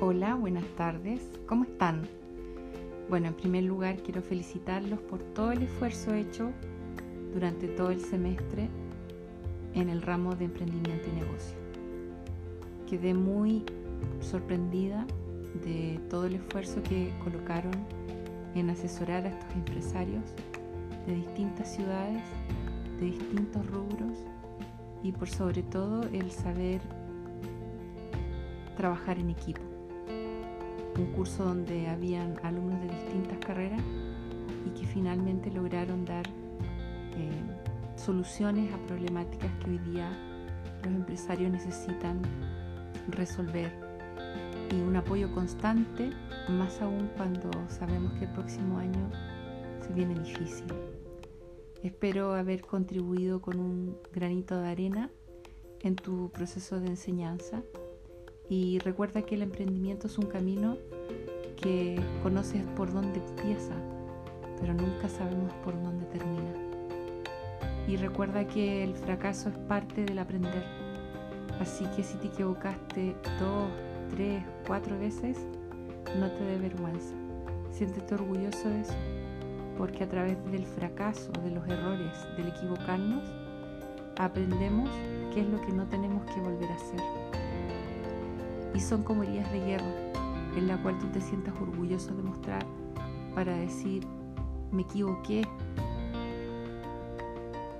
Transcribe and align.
Hola, 0.00 0.36
buenas 0.36 0.64
tardes. 0.76 1.28
¿Cómo 1.48 1.64
están? 1.64 2.02
Bueno, 3.10 3.26
en 3.26 3.34
primer 3.34 3.64
lugar 3.64 3.96
quiero 3.96 4.22
felicitarlos 4.22 5.00
por 5.00 5.18
todo 5.18 5.50
el 5.50 5.62
esfuerzo 5.62 6.14
hecho 6.14 6.52
durante 7.34 7.66
todo 7.66 7.90
el 7.90 8.00
semestre 8.00 8.68
en 9.74 9.88
el 9.88 10.00
ramo 10.00 10.36
de 10.36 10.44
emprendimiento 10.44 11.08
y 11.08 11.20
negocio. 11.20 11.56
Quedé 12.88 13.12
muy 13.12 13.64
sorprendida 14.20 15.04
de 15.64 15.98
todo 16.08 16.26
el 16.26 16.36
esfuerzo 16.36 16.80
que 16.84 17.12
colocaron 17.24 17.74
en 18.54 18.70
asesorar 18.70 19.26
a 19.26 19.30
estos 19.30 19.52
empresarios 19.52 20.22
de 21.08 21.14
distintas 21.16 21.74
ciudades, 21.74 22.22
de 23.00 23.06
distintos 23.06 23.66
rubros 23.66 24.16
y 25.02 25.10
por 25.10 25.28
sobre 25.28 25.64
todo 25.64 26.04
el 26.12 26.30
saber 26.30 26.80
trabajar 28.76 29.18
en 29.18 29.30
equipo. 29.30 29.77
Un 30.98 31.06
curso 31.14 31.44
donde 31.44 31.88
habían 31.88 32.34
alumnos 32.42 32.80
de 32.82 32.88
distintas 32.88 33.38
carreras 33.38 33.80
y 34.66 34.70
que 34.70 34.86
finalmente 34.86 35.50
lograron 35.50 36.04
dar 36.04 36.26
eh, 36.26 37.30
soluciones 37.96 38.72
a 38.74 38.78
problemáticas 38.86 39.50
que 39.62 39.70
hoy 39.70 39.78
día 39.78 40.10
los 40.82 40.92
empresarios 40.92 41.52
necesitan 41.52 42.20
resolver 43.08 43.72
y 44.70 44.80
un 44.80 44.96
apoyo 44.96 45.32
constante, 45.32 46.10
más 46.48 46.80
aún 46.82 47.10
cuando 47.16 47.50
sabemos 47.68 48.12
que 48.14 48.24
el 48.24 48.32
próximo 48.32 48.78
año 48.78 49.10
se 49.80 49.92
viene 49.92 50.14
difícil. 50.14 50.66
Espero 51.82 52.34
haber 52.34 52.62
contribuido 52.62 53.40
con 53.40 53.58
un 53.60 53.96
granito 54.12 54.60
de 54.60 54.68
arena 54.68 55.10
en 55.80 55.94
tu 55.96 56.30
proceso 56.30 56.80
de 56.80 56.88
enseñanza 56.88 57.62
y 58.48 58.78
recuerda 58.78 59.22
que 59.22 59.34
el 59.34 59.42
emprendimiento 59.42 60.06
es 60.06 60.16
un 60.18 60.26
camino 60.26 60.78
que 61.56 62.00
conoces 62.22 62.62
por 62.76 62.92
dónde 62.92 63.20
empieza, 63.20 63.74
pero 64.60 64.72
nunca 64.72 65.08
sabemos 65.08 65.52
por 65.64 65.74
dónde 65.74 66.06
termina. 66.06 66.52
Y 67.86 67.96
recuerda 67.96 68.46
que 68.46 68.84
el 68.84 68.94
fracaso 68.94 69.48
es 69.48 69.58
parte 69.58 70.04
del 70.04 70.18
aprender. 70.18 70.64
Así 71.60 71.84
que 71.96 72.02
si 72.02 72.16
te 72.18 72.28
equivocaste 72.28 73.14
dos, 73.40 73.68
tres, 74.10 74.42
cuatro 74.66 74.98
veces, 74.98 75.38
no 76.18 76.30
te 76.30 76.44
dé 76.44 76.58
vergüenza. 76.58 77.14
Siéntete 77.70 78.14
orgulloso 78.14 78.68
de 78.68 78.80
eso, 78.80 78.94
porque 79.76 80.04
a 80.04 80.08
través 80.08 80.36
del 80.50 80.64
fracaso, 80.64 81.30
de 81.44 81.50
los 81.50 81.66
errores, 81.68 82.12
del 82.36 82.48
equivocarnos, 82.48 83.24
aprendemos 84.16 84.88
qué 85.34 85.40
es 85.40 85.48
lo 85.48 85.60
que 85.60 85.72
no 85.72 85.86
tenemos 85.86 86.24
que 86.26 86.40
volver 86.40 86.70
a 86.70 86.74
hacer 86.74 87.00
y 88.74 88.80
son 88.80 89.02
como 89.02 89.22
heridas 89.22 89.50
de 89.52 89.60
guerra 89.60 89.94
en 90.56 90.66
la 90.66 90.80
cual 90.82 90.98
tú 90.98 91.06
te 91.08 91.20
sientas 91.20 91.54
orgulloso 91.60 92.14
de 92.14 92.22
mostrar 92.22 92.64
para 93.34 93.56
decir, 93.56 94.04
me 94.72 94.82
equivoqué, 94.82 95.42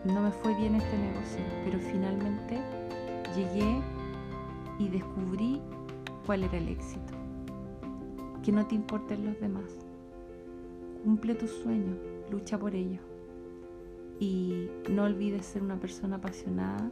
no 0.04 0.22
me 0.22 0.30
fue 0.30 0.54
bien 0.54 0.76
este 0.76 0.96
negocio, 0.96 1.40
pero 1.64 1.78
finalmente 1.78 2.60
llegué 3.34 3.82
y 4.78 4.88
descubrí 4.88 5.60
cuál 6.24 6.44
era 6.44 6.58
el 6.58 6.68
éxito. 6.68 7.14
Que 8.42 8.52
no 8.52 8.66
te 8.66 8.76
importen 8.76 9.26
los 9.26 9.40
demás. 9.40 9.64
Cumple 11.04 11.34
tus 11.34 11.50
sueños, 11.50 11.98
lucha 12.30 12.58
por 12.58 12.74
ellos. 12.74 13.02
Y 14.20 14.68
no 14.90 15.04
olvides 15.04 15.46
ser 15.46 15.62
una 15.62 15.78
persona 15.78 16.16
apasionada 16.16 16.90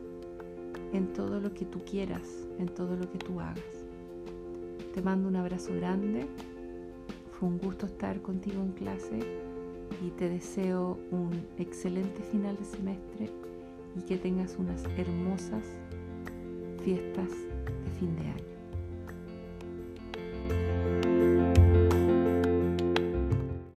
en 0.92 1.12
todo 1.12 1.40
lo 1.40 1.52
que 1.54 1.64
tú 1.64 1.82
quieras, 1.84 2.46
en 2.58 2.66
todo 2.66 2.96
lo 2.96 3.10
que 3.10 3.18
tú 3.18 3.40
hagas. 3.40 3.85
Te 4.96 5.02
mando 5.02 5.28
un 5.28 5.36
abrazo 5.36 5.74
grande. 5.74 6.26
Fue 7.32 7.50
un 7.50 7.58
gusto 7.58 7.84
estar 7.84 8.22
contigo 8.22 8.62
en 8.62 8.72
clase 8.72 9.18
y 10.02 10.08
te 10.12 10.30
deseo 10.30 10.98
un 11.10 11.32
excelente 11.58 12.22
final 12.22 12.56
de 12.56 12.64
semestre 12.64 13.30
y 13.94 14.00
que 14.06 14.16
tengas 14.16 14.56
unas 14.58 14.82
hermosas 14.96 15.66
fiestas 16.82 17.28
de 17.28 17.90
fin 17.98 18.16
de 18.16 18.22
año. 18.22 18.55